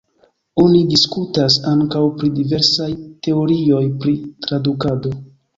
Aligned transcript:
Oni 0.61 0.79
diskutas 0.93 1.57
ankaŭ 1.73 2.01
pri 2.21 2.31
diversaj 2.39 2.89
teorioj 3.29 3.85
pri 4.03 4.19
tradukado. 4.49 5.17